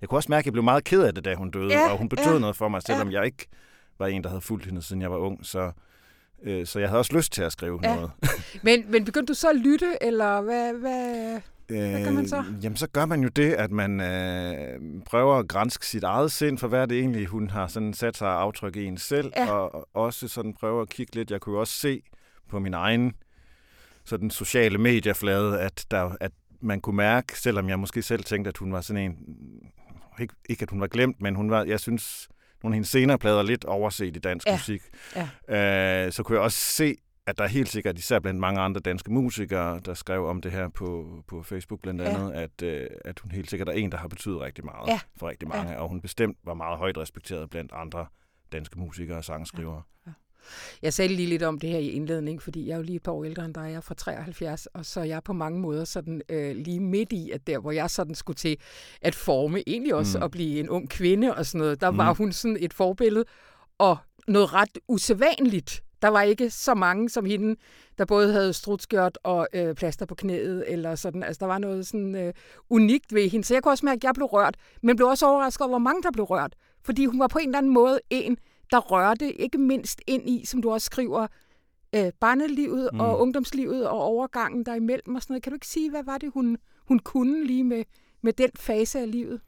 [0.00, 1.92] jeg kunne også mærke, at jeg blev meget ked af det, da hun døde, ja,
[1.92, 3.18] og hun betød ja, noget for mig, selvom ja.
[3.18, 3.46] jeg ikke
[3.98, 5.72] var en, der havde fulgt hende, siden jeg var ung, så
[6.42, 7.94] øh, så jeg havde også lyst til at skrive ja.
[7.94, 8.10] noget.
[8.62, 11.40] men, men begyndte du så at lytte, eller hvad, hvad,
[11.78, 12.36] hvad gør man så?
[12.36, 16.32] Øh, jamen, så gør man jo det, at man øh, prøver at grænske sit eget
[16.32, 19.50] sind, for hvad det egentlig, hun har sådan sat sig aftryk i en selv, ja.
[19.52, 21.30] og også sådan prøver at kigge lidt.
[21.30, 22.02] Jeg kunne jo også se
[22.48, 23.12] på min egen
[24.04, 28.56] sådan sociale medieflade, at, der, at man kunne mærke, selvom jeg måske selv tænkte, at
[28.56, 29.16] hun var sådan en,
[30.20, 32.28] ikke, ikke at hun var glemt, men hun var, jeg synes,
[32.62, 34.52] nogle af hendes senere plader lidt overset i dansk ja.
[34.52, 34.82] musik.
[35.48, 36.06] Ja.
[36.06, 38.80] Øh, så kunne jeg også se, at der er helt sikkert, især blandt mange andre
[38.80, 42.40] danske musikere, der skrev om det her på, på Facebook blandt andet, ja.
[42.42, 45.00] at, øh, at hun helt sikkert er en, der har betydet rigtig meget Ja.
[45.16, 48.06] for rigtig mange, og hun bestemt var meget højt respekteret blandt andre
[48.52, 49.82] danske musikere og sangskrivere.
[50.82, 53.02] Jeg sagde lige lidt om det her i indledning, fordi jeg er jo lige et
[53.02, 53.60] par år ældre end dig.
[53.62, 57.12] Jeg er fra 73, og så er jeg på mange måder sådan øh, lige midt
[57.12, 58.56] i, at der, hvor jeg sådan skulle til
[59.02, 60.24] at forme, egentlig også Mm.
[60.24, 62.16] at blive en ung kvinde og sådan noget, der var Mm.
[62.16, 63.24] hun sådan et forbillede,
[63.78, 63.96] og
[64.28, 65.82] noget ret usædvanligt.
[66.02, 67.56] Der var ikke så mange som hende,
[67.98, 71.22] der både havde strutskørt og øh, plaster på knæet, eller sådan.
[71.22, 72.34] Altså, der var noget sådan øh,
[72.70, 73.46] unikt ved hende.
[73.46, 75.78] Så jeg kunne også mærke, at jeg blev rørt, men blev også overrasket over, hvor
[75.78, 76.54] mange der blev rørt.
[76.82, 78.36] Fordi hun var på en eller anden måde en,
[78.70, 81.26] der rørte ikke mindst ind i, som du også skriver,
[81.94, 83.00] øh, barnelivet mm.
[83.00, 85.42] Og ungdomslivet og overgangen derimellem og sådan noget.
[85.42, 86.58] Kan du ikke sige, hvad var det, hun,
[86.88, 87.84] hun kunne lige med,
[88.22, 89.40] med den fase af livet?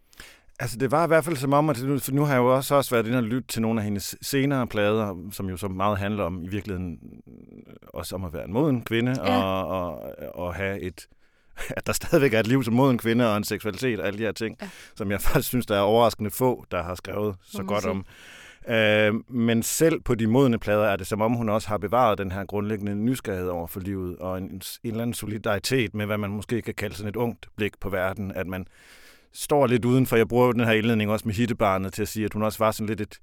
[0.61, 2.55] Altså, det var i hvert fald som om, at nu, for nu har jeg jo
[2.57, 5.69] også, også været inde og lytte til nogle af hendes senere plader, som jo så
[5.69, 9.43] meget handler om i virkeligheden øh, også om at være en moden kvinde, Ja.
[9.43, 11.07] og, og, og have et,
[11.77, 14.23] at der stadigvæk er et liv som moden kvinde, og en seksualitet og alle de
[14.25, 14.69] her ting, Ja.
[14.97, 17.91] som jeg faktisk synes, der er overraskende få, der har skrevet så godt sige.
[17.91, 18.05] om.
[18.69, 22.19] Øh, men selv på de modne plader er det som om, hun også har bevaret
[22.19, 26.19] den her grundlæggende nysgerrighed over for livet, og en, en eller anden solidaritet med, hvad
[26.19, 28.67] man måske kan kalde sådan et ungt blik på verden, at man
[29.33, 30.17] står lidt udenfor.
[30.17, 32.59] Jeg bruger jo den her indledning også med hittebarnet til at sige, at hun også
[32.59, 33.21] var sådan lidt et,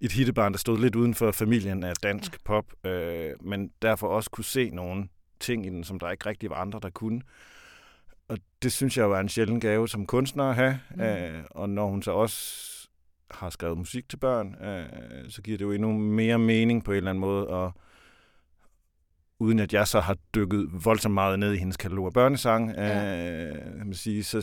[0.00, 2.38] et hittebarn, der stod lidt uden for familien af dansk ja.
[2.44, 5.08] pop, øh, men derfor også kunne se nogle
[5.40, 7.20] ting i den, som der ikke rigtig var andre, der kunne.
[8.28, 10.80] Og det synes jeg jo er en sjælden gave som kunstner at have.
[10.94, 11.00] Mm.
[11.00, 12.66] Øh, og når hun så også
[13.30, 16.96] har skrevet musik til børn, øh, så giver det jo endnu mere mening på en
[16.96, 17.72] eller anden måde, og
[19.38, 23.48] uden at jeg så har dykket voldsomt meget ned i hendes katalog af børnesang, Ja.
[23.48, 24.42] øh, man sige, så,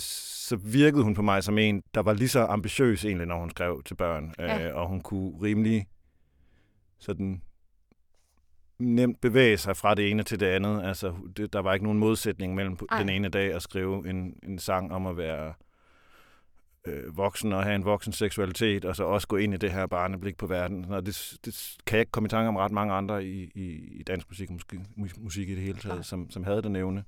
[0.50, 3.50] så virkede hun på mig som en, der var lige så ambitiøs egentlig, når hun
[3.50, 4.68] skrev til børn, Ja.
[4.70, 5.86] øh, og hun kunne rimelig
[7.00, 7.42] sådan
[8.80, 10.84] nemt bevæge sig fra det ene til det andet.
[10.84, 13.00] Altså, det, der var ikke nogen modsætning mellem Ej.
[13.00, 15.54] den ene dag at skrive en, en sang om at være
[16.88, 19.86] øh, voksen og have en voksen seksualitet, og så også gå ind i det her
[19.86, 20.86] barneblik på verden.
[20.86, 23.66] Og det, det kan jeg ikke komme i tanke om ret mange andre i, i,
[24.00, 24.50] i dansk musik,
[24.96, 27.04] musik, musik i det hele taget, som, som havde den evne.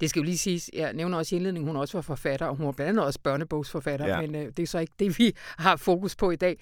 [0.00, 2.56] Det skal jo lige siges, jeg nævner også i indledningen, hun også var forfatter, og
[2.56, 4.20] hun var blandt andet også børnebogsforfatter, ja.
[4.20, 6.58] Men øh, det er så ikke det, vi har fokus på i dag.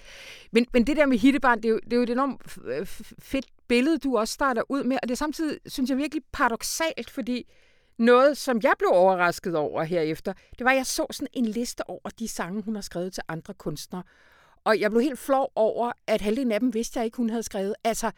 [0.52, 3.12] Men, men det der med hittebarn, det er jo, det er jo et enormt f-
[3.18, 7.10] fedt billede, du også starter ud med, og det er samtidig, synes jeg, virkelig paradoxalt,
[7.10, 7.46] fordi
[7.98, 11.90] noget, som jeg blev overrasket over herefter, det var, at jeg så sådan en liste
[11.90, 14.02] over de sange, hun har skrevet til andre kunstnere.
[14.64, 17.42] Og jeg blev helt flov over, at halvdelen af dem vidste jeg ikke, hun havde
[17.42, 17.74] skrevet.
[17.84, 18.10] Altså,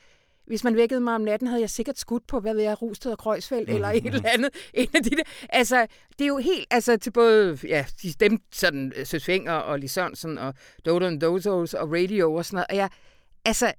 [0.47, 3.13] hvis man vækkede mig om natten, havde jeg sikkert skudt på, hvad ved jeg, Rusted
[3.13, 3.75] og Krøjsfeldt, mm.
[3.75, 4.51] eller et eller andet.
[4.75, 5.23] En af de der.
[5.49, 5.87] Altså,
[6.19, 9.79] det er jo helt, altså til både, ja, de, dem, sådan, øh, Søs Finger og
[9.79, 10.55] Lis Sørensen og
[10.87, 12.67] Dodo and Dozos og Radio og sådan noget.
[12.69, 12.91] Og jeg,
[13.45, 13.73] altså,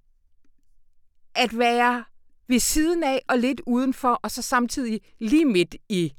[1.36, 2.03] at være
[2.47, 6.13] ved siden af og lidt udenfor, og så samtidig lige midt i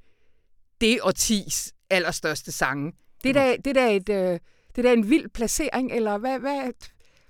[0.81, 2.93] det årtis allerstørste sange.
[3.23, 4.39] Det er da, det er da, et, øh,
[4.77, 6.73] det er da en vild placering, eller hvad, hvad,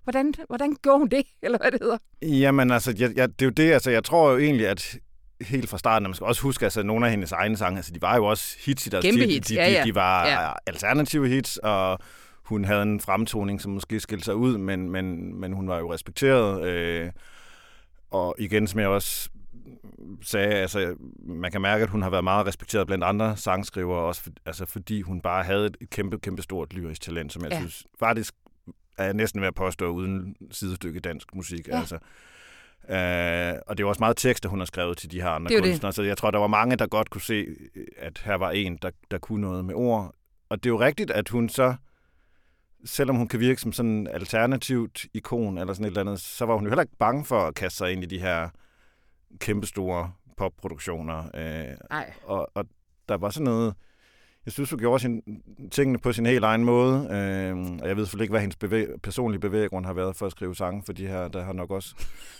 [0.05, 1.99] hvordan, hvordan gjorde hun det, eller hvad det hedder?
[2.23, 4.99] Jamen altså, jeg, jeg, det er jo det, altså jeg tror jo egentlig, at
[5.41, 8.03] helt fra starten, man skal også huske, altså nogle af hendes egne sange, altså de
[8.03, 9.29] var jo også hits i deres Kæmpe tid.
[9.29, 9.85] hits, de, ja, ja.
[9.85, 10.53] de, var ja.
[10.67, 11.99] alternative hits, og
[12.45, 15.93] hun havde en fremtoning, som måske skilte sig ud, men, men, men hun var jo
[15.93, 16.67] respekteret.
[16.67, 17.11] Øh,
[18.11, 19.29] og igen, som jeg også
[20.23, 24.23] sagde, altså, man kan mærke, at hun har været meget respekteret blandt andre sangskrivere, også
[24.23, 27.59] for, altså, fordi hun bare havde et kæmpe, kæmpe stort lyrisk talent, som jeg Ja.
[27.59, 28.35] synes faktisk
[28.99, 31.69] er jeg næsten ved at påstå uden sidestykke dansk musik.
[31.69, 31.79] Ja.
[31.79, 31.95] Altså,
[32.88, 35.57] øh, og det er også meget tekster, hun har skrevet til de her andre er
[35.61, 35.64] det.
[35.71, 37.47] kunstnere, så jeg tror, der var mange, der godt kunne se,
[37.99, 40.14] at her var en, der, der kunne noget med ord.
[40.49, 41.75] Og det er jo rigtigt, at hun så,
[42.87, 46.44] selvom hun kan virke som sådan en alternativt ikon eller sådan et eller andet, så
[46.46, 48.49] var hun jo heller ikke bange for at kaste sig ind i de her
[49.40, 51.25] kæmpestore popproduktioner.
[51.35, 51.77] Øh,
[52.25, 52.64] og, og
[53.09, 53.75] der var sådan noget...
[54.44, 55.22] Jeg synes, hun gjorde sin,
[55.72, 56.94] tingene på sin helt egen måde.
[56.96, 60.33] Øh, og jeg ved selvfølgelig ikke, hvad hendes bevæg, personlige bevæggrund har været for at
[60.33, 61.94] skrive sange, for de her, der har nok også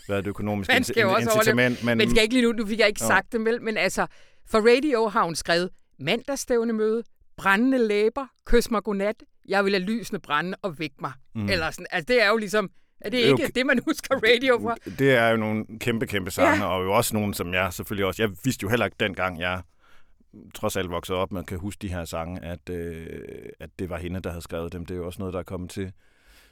[0.07, 1.83] været et økonomisk Man skal in- incitament.
[1.83, 3.07] Men, Men skal ikke lige nu, nu fik jeg ikke Jo.
[3.07, 3.61] sagt det, vel?
[3.61, 4.07] Men altså,
[4.45, 7.03] for radio har hun skrevet mandagsstævne møde,
[7.37, 11.11] brændende læber, kys mig godnat, jeg vil have lysene brænde og væk mig.
[11.35, 11.49] Mm.
[11.49, 12.69] Eller sådan, altså det er jo ligesom,
[13.01, 14.75] er det Det er jo ikke det, man husker radio for?
[14.99, 16.69] Det er jo nogle kæmpe, kæmpe sange, Ja.
[16.69, 18.23] og jo også nogle, som jeg selvfølgelig også...
[18.23, 19.61] Jeg vidste jo heller ikke dengang, jeg
[20.55, 23.07] trods alt voksede op, man kan huske de her sange, at, øh,
[23.59, 24.85] at det var hende, der havde skrevet dem.
[24.85, 25.91] Det er jo også noget, der er kommet til,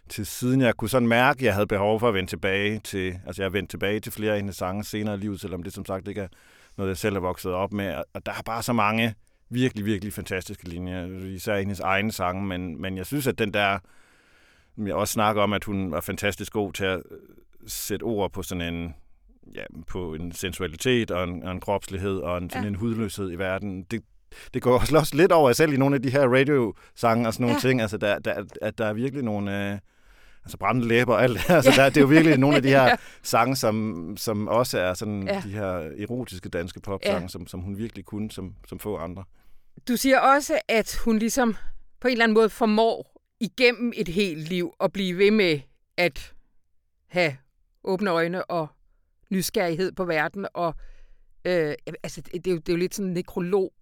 [0.09, 0.61] til siden.
[0.61, 3.19] Jeg kunne sådan mærke, at jeg havde behov for at vende tilbage til...
[3.27, 5.73] Altså, jeg har vendt tilbage til flere af hendes sange senere i livet, selvom det
[5.73, 6.27] som sagt ikke er
[6.77, 7.95] noget, jeg selv er vokset op med.
[8.13, 9.15] Og der er bare så mange
[9.55, 13.79] virkelig, virkelig fantastiske linjer, især hendes egne sange, men, men jeg synes, at den der...
[14.77, 17.01] Jeg også snakker om, at hun var fantastisk god til at
[17.67, 18.95] sætte ord på sådan en
[19.55, 22.67] ja, på en sensualitet og en, og en kropslighed og en, sådan Ja.
[22.67, 23.83] en hudløshed i verden.
[23.83, 24.01] Det,
[24.53, 27.43] det går også også lidt over selv i nogle af de her radiosange og sådan
[27.43, 27.59] nogle Ja.
[27.69, 27.81] ting.
[27.81, 29.71] Altså, der, der, at der er virkelig nogle...
[29.71, 29.77] Øh,
[30.43, 31.49] altså brændende læber og alt det.
[31.49, 32.95] Altså, der, det er jo virkelig nogle af de her Ja.
[33.23, 35.41] sange, som, som også er sådan Ja.
[35.45, 35.67] de her
[35.99, 37.27] erotiske danske popsange, Ja.
[37.27, 39.23] som, som hun virkelig kunne, som, som få andre.
[39.87, 41.55] Du siger også, at hun ligesom
[41.99, 45.59] på en eller anden måde formår igennem et helt liv at blive ved med
[45.97, 46.33] at
[47.07, 47.37] have
[47.83, 48.67] åbne øjne og
[49.29, 50.47] nysgerrighed på verden.
[50.53, 50.75] Og
[51.45, 53.73] øh, altså, det, er jo, det er jo lidt sådan en nekrolog.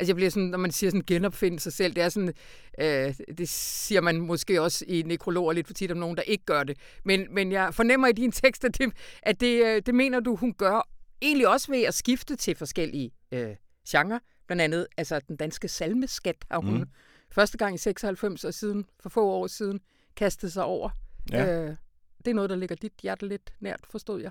[0.00, 2.34] Altså jeg bliver sådan, når man siger sådan genopfinde sig selv, det er sådan,
[2.80, 6.44] øh, det siger man måske også i nekrologer lidt for tit om nogen, der ikke
[6.44, 6.78] gør det.
[7.04, 10.54] Men, men jeg fornemmer i dine tekster, det, at det, øh, det mener du, hun
[10.54, 10.88] gør
[11.22, 13.56] egentlig også ved at skifte til forskellige øh,
[13.88, 14.18] genrer.
[14.46, 16.86] Blandt andet altså den danske salmeskat har hun mm.
[17.30, 19.80] Første gang i 96 og siden, for få år siden,
[20.16, 20.90] kastet sig over.
[21.32, 21.62] Ja.
[21.64, 21.76] Øh,
[22.24, 24.30] det er noget, der ligger dit hjerte lidt nært, forstod jeg.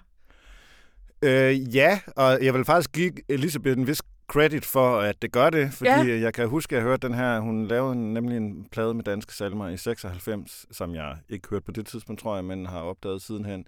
[1.22, 5.50] Øh, ja, og jeg vil faktisk give Elisabeth en vis credit for, at det gør
[5.50, 6.20] det, fordi Ja.
[6.20, 9.34] jeg kan huske, at jeg hørte den her, hun lavede nemlig en plade med danske
[9.34, 13.22] salmer i 96, som jeg ikke hørte på det tidspunkt, tror jeg, men har opdaget
[13.22, 13.66] sidenhen.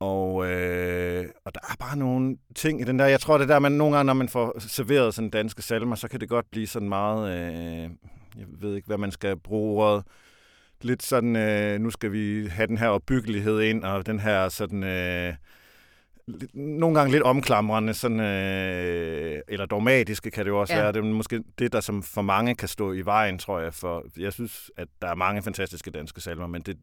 [0.00, 3.58] Og, øh, og der er bare nogle ting i den der, jeg tror det der,
[3.58, 6.66] man nogle gange, når man får serveret sådan danske salmer, så kan det godt blive
[6.66, 7.82] sådan meget, øh,
[8.38, 10.04] jeg ved ikke, hvad man skal bruge ordet,
[10.80, 14.82] lidt sådan, øh, nu skal vi have den her opbyggelighed ind, og den her sådan,
[14.84, 15.34] øh,
[16.26, 20.80] lidt- nogle gange lidt omklamrende, sådan, øh, eller dogmatiske kan det jo også Ja.
[20.82, 20.92] være.
[20.92, 23.74] Det er måske det, der som for mange kan stå i vejen, tror jeg.
[23.74, 26.76] For jeg synes, at der er mange fantastiske danske salmer, men det,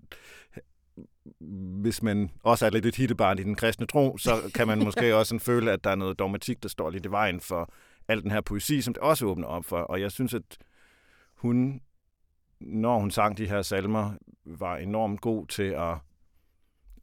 [1.81, 5.15] hvis man også er lidt et hittebarn i den kristne tro, så kan man måske
[5.15, 7.73] også sådan føle, at der er noget dogmatik, der står lidt i vejen for
[8.07, 9.77] al den her poesi, som det også åbner op for.
[9.77, 10.57] Og jeg synes, at
[11.35, 11.81] hun,
[12.59, 14.13] når hun sang de her salmer,
[14.45, 15.95] var enormt god til at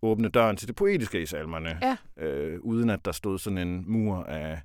[0.02, 1.96] åbne døren til det poetiske i salmerne, Ja.
[2.26, 4.60] øh, uden at der stod sådan en mur af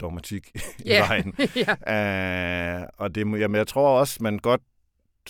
[0.00, 1.06] dogmatik i Ja.
[1.06, 1.34] vejen.
[1.86, 2.82] ja.
[2.82, 4.60] Uh, og det, jamen, jeg tror også, man godt,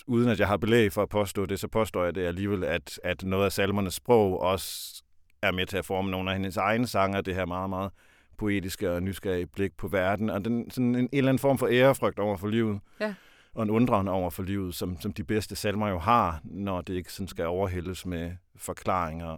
[0.07, 3.01] uden at jeg har belæg for at påstå det, så påstår jeg det alligevel, at,
[3.05, 5.03] at noget af salmernes sprog også
[5.43, 7.91] er med til at forme nogle af hendes egne sanger, det her meget, meget
[8.39, 11.69] poetiske og nysgerrige blik på verden, og den, sådan en, en eller anden form for
[11.71, 13.15] ærefrygt over for livet, Ja.
[13.55, 16.95] og en undren over for livet, som, som de bedste salmer jo har, når det
[16.95, 19.37] ikke sådan skal overhældes med forklaringer.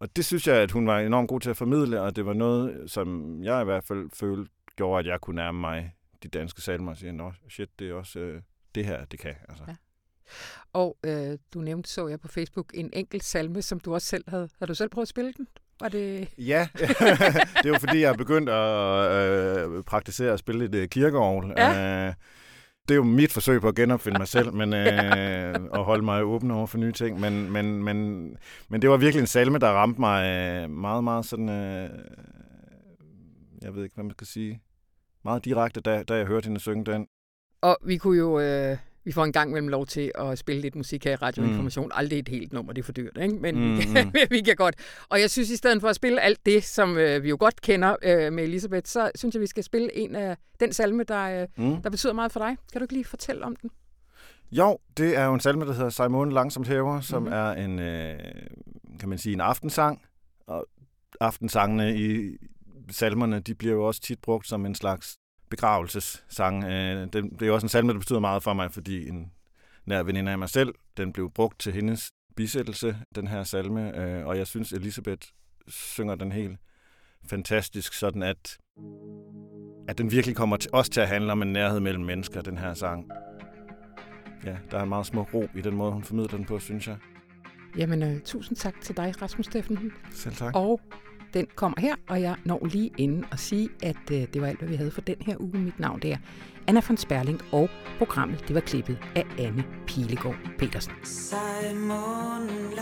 [0.00, 2.32] Og det synes jeg, at hun var enormt god til at formidle, og det var
[2.32, 5.92] noget, som jeg i hvert fald følte gjorde, at jeg kunne nærme mig
[6.22, 8.42] de danske salmer og sige, nå shit, det er også øh,
[8.76, 9.34] det her, det kan.
[9.48, 9.64] Altså.
[9.68, 9.74] Ja.
[10.72, 14.24] Og øh, du nævnte, så jeg på Facebook, en enkelt salme, som du også selv
[14.28, 14.48] havde.
[14.58, 15.48] Har du selv prøvet at spille den?
[15.80, 16.28] Var det...
[16.38, 16.68] Ja,
[17.56, 21.54] det er jo fordi, jeg er begyndt at øh, praktisere at spille lidt øh, kirkeovl.
[21.56, 22.06] Ja.
[22.06, 22.14] Øh,
[22.88, 26.24] det er jo mit forsøg på at genopfinde mig selv, men øh, og holde mig
[26.24, 27.20] åben over for nye ting.
[27.20, 28.30] Men, men, men,
[28.68, 31.90] men det var virkelig en salme, der ramte mig øh, meget, meget sådan, øh,
[33.62, 34.62] jeg ved ikke, hvad man skal sige,
[35.24, 37.06] meget direkte, da, da jeg hørte hende synge den.
[37.66, 38.40] Og vi kunne jo...
[38.40, 41.84] Øh, vi får en gang mellem lov til at spille lidt musik her i Radioinformation.
[41.86, 41.90] Mm.
[41.94, 43.34] Aldrig et helt nummer, det er for dyrt, ikke?
[43.34, 44.12] Men mm, Mm, vi, kan, mm.
[44.36, 44.74] vi kan godt.
[45.08, 47.60] Og jeg synes, i stedet for at spille alt det, som øh, vi jo godt
[47.60, 51.42] kender øh, med Elisabeth, så synes jeg, vi skal spille en af den salme, der,
[51.42, 51.82] øh, Mm.
[51.82, 52.56] der betyder meget for dig.
[52.72, 53.70] Kan du ikke lige fortælle om den?
[54.52, 57.34] Jo, det er jo en salme, der hedder Simon Langsomt Hæver, som mm-hmm.
[57.36, 58.18] er en, øh,
[59.00, 60.02] kan man sige, en aftensang.
[60.46, 60.66] Og
[61.20, 62.36] aftensangene i
[62.90, 65.16] salmerne, de bliver jo også tit brugt som en slags
[65.50, 66.64] begravelsessang.
[66.64, 69.32] Øh, det, det er jo også en salme, der betyder meget for mig, fordi en
[69.86, 73.98] nær veninde af mig selv, den blev brugt til hendes bisættelse, den her salme.
[73.98, 75.28] Øh, og jeg synes, Elisabeth
[75.68, 76.58] synger den helt
[77.30, 78.58] fantastisk, sådan at,
[79.88, 82.58] at den virkelig kommer til, også til at handle om en nærhed mellem mennesker, den
[82.58, 83.10] her sang.
[84.44, 86.88] Ja, der er en meget smuk ro i den måde, hun formidler den på, synes
[86.88, 86.96] jeg.
[87.76, 89.92] Jamen, øh, tusind tak til dig, Rasmus Steffensen.
[90.12, 90.56] Selv tak.
[90.56, 90.80] Og
[91.36, 94.58] den kommer her, og jeg når lige inden at sige, at øh, det var alt,
[94.58, 95.58] hvad vi havde for den her uge.
[95.58, 96.16] Mit navn det er
[96.66, 97.68] Anna von Sperling, og
[97.98, 100.92] programmet det var klippet af Anne Pilegaard Petersen.
[101.02, 102.75] Simon